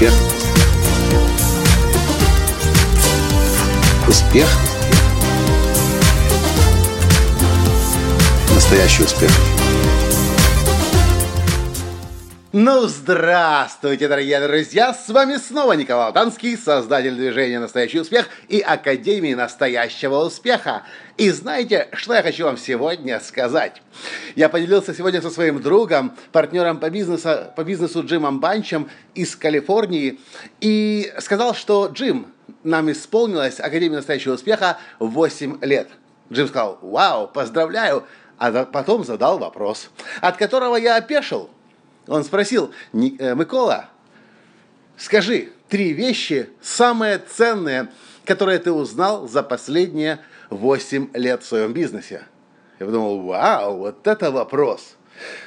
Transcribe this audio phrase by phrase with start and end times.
[0.00, 0.14] Успех.
[4.08, 4.48] Успех.
[8.54, 9.30] Настоящий успех.
[12.52, 14.92] Ну, здравствуйте, дорогие друзья!
[14.92, 20.82] С вами снова Николай Алтанский, создатель движения «Настоящий успех» и Академии настоящего успеха.
[21.16, 23.82] И знаете, что я хочу вам сегодня сказать?
[24.34, 30.18] Я поделился сегодня со своим другом, партнером по бизнесу, по бизнесу Джимом Банчем из Калифорнии,
[30.60, 35.88] и сказал, что Джим, нам исполнилось Академия настоящего успеха 8 лет.
[36.32, 38.06] Джим сказал, вау, поздравляю,
[38.38, 39.88] а потом задал вопрос,
[40.20, 41.48] от которого я опешил–
[42.06, 43.88] он спросил, э, Микола,
[44.96, 47.88] скажи три вещи самые ценные,
[48.24, 52.22] которые ты узнал за последние 8 лет в своем бизнесе.
[52.78, 54.96] Я подумал, вау, вот это вопрос.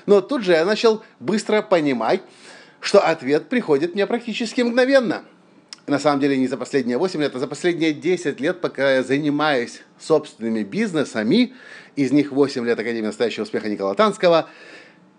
[0.05, 2.21] Но тут же я начал быстро понимать,
[2.79, 5.23] что ответ приходит мне практически мгновенно.
[5.87, 9.03] На самом деле не за последние 8 лет, а за последние 10 лет, пока я
[9.03, 11.53] занимаюсь собственными бизнесами,
[11.97, 14.47] из них 8 лет Академии настоящего успеха Никола Танского–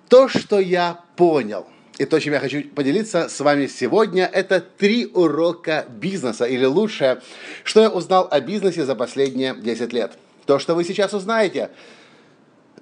[0.09, 1.67] то, что я понял,
[1.99, 7.23] и то, чем я хочу поделиться с вами сегодня, это три урока бизнеса, или лучше,
[7.63, 10.13] что я узнал о бизнесе за последние 10 лет.
[10.47, 11.71] То, что вы сейчас узнаете,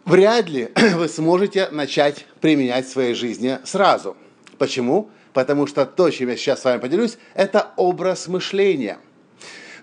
[0.04, 4.16] вряд ли вы сможете начать применять в своей жизни сразу.
[4.58, 5.10] Почему?
[5.32, 8.98] Потому что то, чем я сейчас с вами поделюсь, это образ мышления.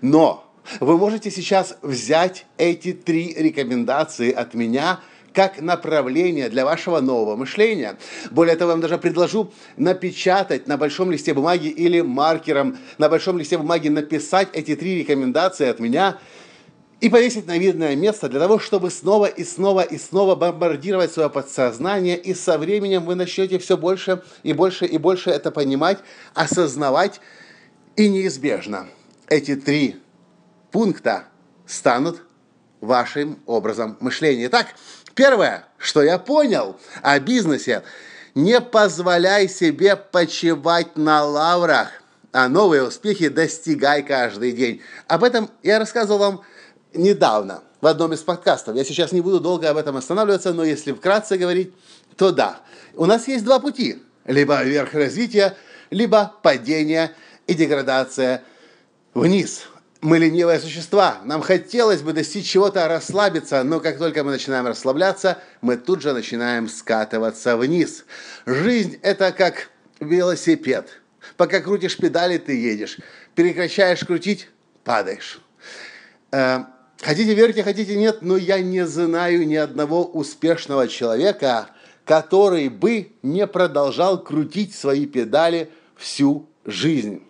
[0.00, 5.00] Но вы можете сейчас взять эти три рекомендации от меня–
[5.32, 7.96] как направление для вашего нового мышления.
[8.30, 13.38] Более того, я вам даже предложу напечатать на большом листе бумаги или маркером на большом
[13.38, 16.18] листе бумаги написать эти три рекомендации от меня
[17.00, 21.30] и повесить на видное место для того, чтобы снова и снова и снова бомбардировать свое
[21.30, 25.98] подсознание, и со временем вы начнете все больше и больше и больше это понимать,
[26.34, 27.20] осознавать,
[27.96, 28.88] и неизбежно
[29.28, 29.96] эти три
[30.70, 31.24] пункта
[31.66, 32.22] станут
[32.80, 34.46] вашим образом мышления.
[34.46, 34.74] Итак,
[35.14, 37.82] Первое, что я понял о бизнесе,
[38.34, 41.88] не позволяй себе почивать на лаврах,
[42.32, 44.82] а новые успехи достигай каждый день.
[45.08, 46.40] Об этом я рассказывал вам
[46.94, 48.76] недавно в одном из подкастов.
[48.76, 51.74] Я сейчас не буду долго об этом останавливаться, но если вкратце говорить,
[52.16, 52.60] то да.
[52.94, 54.02] У нас есть два пути.
[54.26, 55.56] Либо вверх развития,
[55.90, 57.12] либо падение
[57.46, 58.44] и деградация
[59.14, 59.62] вниз
[60.00, 61.20] мы ленивые существа.
[61.24, 66.12] Нам хотелось бы достичь чего-то, расслабиться, но как только мы начинаем расслабляться, мы тут же
[66.12, 68.04] начинаем скатываться вниз.
[68.46, 69.68] Жизнь– это как
[70.00, 70.88] велосипед.
[71.36, 72.98] Пока крутишь педали, ты едешь.
[73.34, 74.48] Прекращаешь крутить–
[74.84, 75.40] падаешь.
[76.32, 76.64] Э,
[77.00, 81.68] хотите верьте, хотите нет, но я не знаю ни одного успешного человека,
[82.04, 87.22] который бы не продолжал крутить свои педали всю жизнь.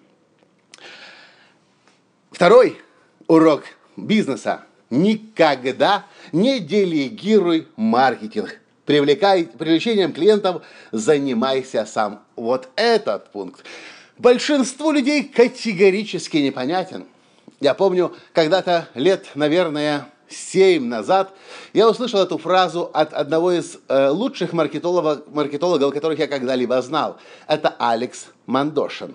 [2.40, 2.78] Второй
[3.26, 3.64] урок
[3.98, 4.62] бизнеса.
[4.88, 8.58] Никогда не делегируй маркетинг.
[8.86, 12.22] Привлекай, привлечением клиентов занимайся сам.
[12.36, 13.66] Вот этот пункт
[14.16, 17.04] большинству людей категорически непонятен.
[17.60, 21.34] Я помню, когда-то лет, наверное, семь назад
[21.74, 27.18] я услышал эту фразу от одного из э, лучших маркетологов, маркетологов, которых я когда-либо знал.
[27.46, 29.14] Это Алекс Мандошин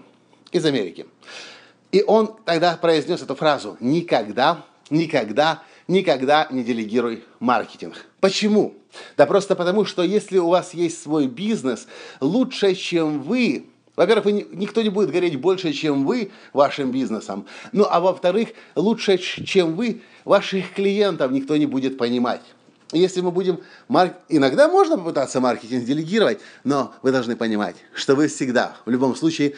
[0.51, 1.07] из Америки.
[1.95, 8.05] И он тогда произнес эту фразу «Никогда, никогда, никогда не делегируй маркетинг».
[8.19, 8.73] Почему?
[9.15, 11.87] Да просто потому, что если у вас есть свой бизнес,
[12.19, 17.45] лучше, чем вы, во-первых, никто не будет гореть больше, чем вы вашим бизнесом.
[17.71, 22.41] Ну, а во-вторых, лучше, чем вы, ваших клиентов никто не будет понимать.
[22.91, 23.61] Если мы будем...
[23.87, 24.15] Марк...
[24.27, 29.55] Иногда можно попытаться маркетинг делегировать, но вы должны понимать, что вы всегда, в любом случае,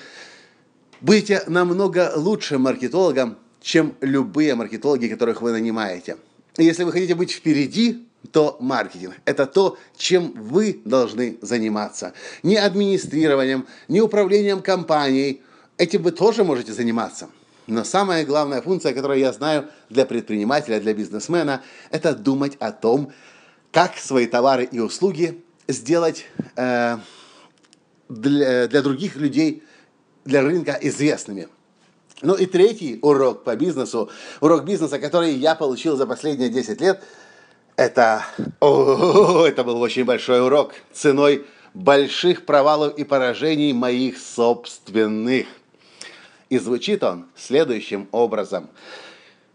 [1.01, 6.17] будете намного лучшим маркетологом, чем любые маркетологи, которых вы нанимаете.
[6.57, 12.13] если вы хотите быть впереди, то маркетинг– это то, чем вы должны заниматься.
[12.43, 15.41] Не администрированием, не управлением компанией.
[15.77, 17.29] Этим вы тоже можете заниматься.
[17.67, 21.61] Но самая главная функция, которую я знаю для предпринимателя, для бизнесмена,
[21.91, 23.11] это думать о том,
[23.71, 26.25] как свои товары и услуги сделать
[26.55, 26.97] э,
[28.09, 29.63] для, для других людей
[30.27, 31.47] для рынка известными.
[32.21, 34.09] Ну и третий урок по бизнесу,
[34.41, 37.03] урок бизнеса, который я получил за последние 10 лет,
[37.75, 38.25] это,
[38.59, 45.45] о, это был очень большой урок ценой больших провалов и поражений моих собственных.
[46.49, 48.69] И звучит он следующим образом.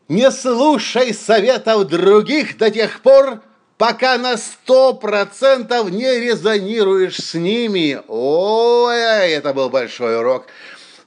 [0.08, 3.40] Не слушай советов других до тех пор,
[3.82, 8.00] пока на сто процентов не резонируешь с ними.
[8.06, 10.46] Ой, это был большой урок.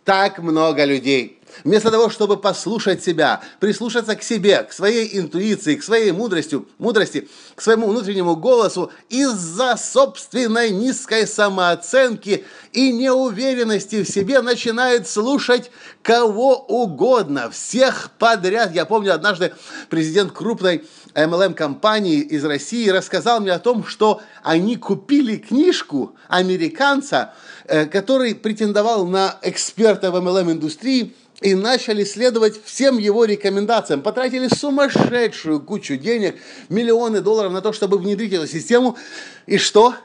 [0.04, 1.40] так много людей.
[1.64, 7.28] Вместо того, чтобы послушать себя, прислушаться к себе, к своей интуиции, к своей мудрости, мудрости,
[7.56, 15.72] к своему внутреннему голосу, из-за собственной низкой самооценки и неуверенности в себе начинает слушать
[16.02, 18.74] кого угодно, всех подряд.
[18.74, 19.54] Я помню, однажды
[19.90, 27.34] президент крупной MLM-компании из России рассказал мне о том, что они купили книжку американца,
[27.66, 34.02] э, который претендовал на эксперта в MLM-индустрии, и начали следовать всем его рекомендациям.
[34.02, 36.36] Потратили сумасшедшую кучу денег,
[36.70, 38.98] миллионы долларов на то, чтобы внедрить эту систему.
[39.46, 39.96] И что?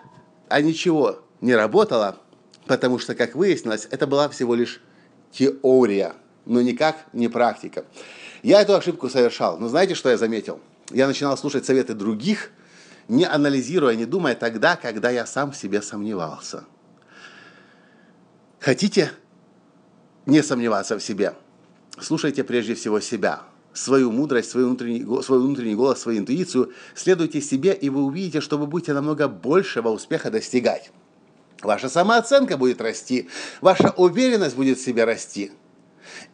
[0.49, 2.17] А ничего не работало,
[2.67, 4.81] потому что, как выяснилось, это была всего лишь
[5.33, 7.85] теория, но никак не практика.
[8.43, 9.59] Я эту ошибку совершал.
[9.59, 10.61] Но знаете, что я заметил?
[10.91, 12.51] Я начинал слушать советы других,
[13.07, 16.65] не анализируя, не думая тогда, когда я сам в себе сомневался.
[18.59, 19.13] Хотите
[20.27, 21.35] не сомневаться в себе.
[21.99, 26.73] Слушайте прежде всего себя, свою мудрость, свой внутренний, свой внутренний голос, свою интуицию.
[26.95, 30.91] Следуйте себе, и вы увидите, что вы будете намного большего успеха достигать.
[31.63, 33.29] Ваша самооценка будет расти,
[33.61, 35.53] ваша уверенность будет в себе расти.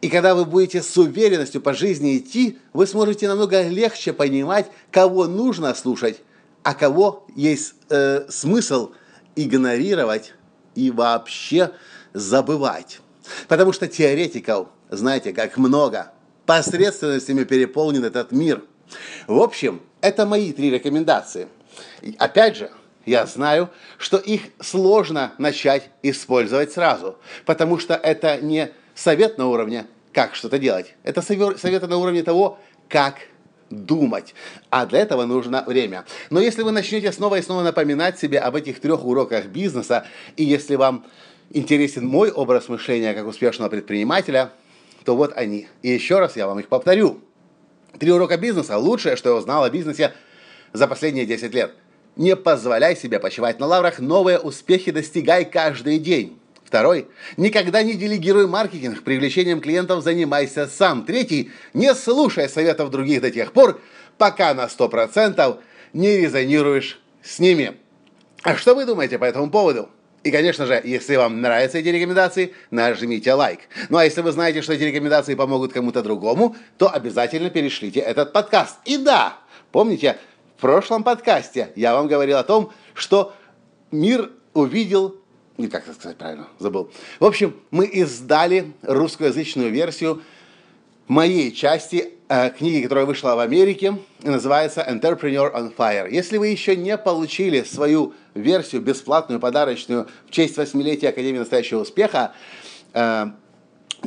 [0.01, 5.27] И когда вы будете с уверенностью по жизни идти, вы сможете намного легче понимать, кого
[5.27, 6.21] нужно слушать,
[6.63, 8.91] а кого есть э, смысл
[9.35, 10.33] игнорировать
[10.75, 11.71] и вообще
[12.13, 13.01] забывать.
[13.47, 16.11] Потому что теоретиков, знаете, как много.
[16.45, 18.63] Посредственностями переполнен этот мир.
[19.27, 21.47] В общем, это мои три рекомендации.
[22.01, 22.71] И опять же,
[23.05, 29.87] я знаю, что их сложно начать использовать сразу, потому что это не совет на уровне
[30.13, 30.95] как что-то делать.
[31.03, 32.59] Это советы на уровне того,
[32.89, 33.15] как
[33.69, 34.33] думать.
[34.69, 36.05] А для этого нужно время.
[36.29, 40.43] Но если вы начнете снова и снова напоминать себе об этих трех уроках бизнеса, и
[40.43, 41.05] если вам
[41.51, 44.51] интересен мой образ мышления как успешного предпринимателя,
[45.05, 45.67] то вот они.
[45.81, 47.21] И еще раз я вам их повторю.
[47.99, 50.13] Три урока бизнеса– лучшее, что я узнал о бизнесе
[50.73, 51.73] за последние 10 лет.
[52.15, 56.39] Не позволяй себе почивать на лаврах, новые успехи достигай каждый день.
[56.65, 57.07] Второй.
[57.37, 59.03] Никогда не делегируй маркетинг.
[59.03, 61.05] Привлечением клиентов занимайся сам.
[61.05, 61.51] Третий.
[61.73, 63.79] Не слушай советов других до тех пор,
[64.17, 65.59] пока на 100%
[65.93, 67.77] не резонируешь с ними.
[68.43, 69.89] А что вы думаете по этому поводу?
[70.23, 73.61] И, конечно же, если вам нравятся эти рекомендации, нажмите лайк.
[73.89, 78.33] Ну а если вы знаете, что эти рекомендации помогут кому-то другому, то обязательно перешлите этот
[78.33, 78.77] подкаст.
[78.85, 79.37] И да,
[79.71, 80.17] помните,
[80.57, 83.33] в прошлом подкасте я вам говорил о том, что
[83.91, 85.15] мир увидел
[85.57, 86.91] не как это сказать правильно, забыл.
[87.19, 90.21] В общем, мы издали русскоязычную версию
[91.07, 96.11] моей части э, книги, которая вышла в Америке, называется Entrepreneur on Fire.
[96.11, 102.33] Если вы еще не получили свою версию бесплатную, подарочную в честь восьмилетия Академии настоящего успеха,
[102.93, 103.27] э,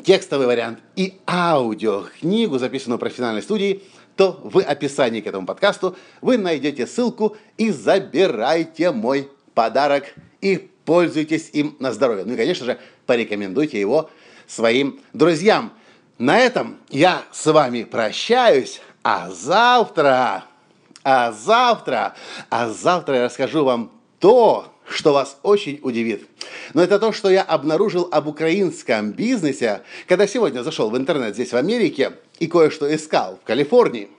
[0.05, 3.83] текстовый вариант и аудиокнигу, записанную в профессиональной студии,
[4.17, 10.05] то в описании к этому подкасту вы найдете ссылку и забирайте мой подарок
[10.41, 12.25] и пользуйтесь им на здоровье.
[12.25, 14.11] Ну и, конечно же, порекомендуйте его
[14.47, 15.73] своим друзьям.
[16.21, 20.45] На этом я с вами прощаюсь, а завтра,
[21.03, 22.15] а завтра,
[22.51, 26.29] а завтра я расскажу вам то, что вас очень удивит.
[26.75, 31.53] Но это то, что я обнаружил об украинском бизнесе, когда сегодня зашел в интернет здесь
[31.53, 34.11] в Америке и кое-что искал в Калифорнии.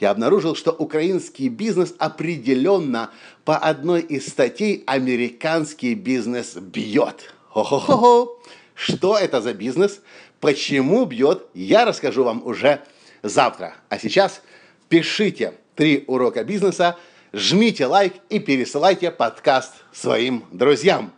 [0.00, 3.10] Я обнаружил, что украинский бизнес определенно
[3.44, 7.32] по одной из статей американский бизнес бьет.
[7.50, 8.36] Хо-хо-хо!
[8.76, 10.00] Что это за бизнес?
[10.38, 12.82] Почему бьет, я расскажу вам уже
[13.22, 13.74] завтра.
[13.88, 14.42] А сейчас
[14.90, 16.98] пишите три урока бизнеса,
[17.32, 21.10] жмите лайк и пересылайте подкаст своим друзьям.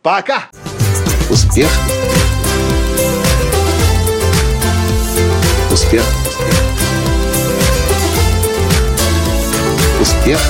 [0.00, 0.48] Пока!
[1.28, 1.68] Успех!
[5.72, 6.04] Успех!
[10.00, 10.40] Успех!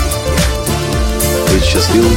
[1.51, 2.17] Быть счастливым,